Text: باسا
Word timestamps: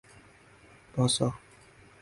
باسا 0.95 1.33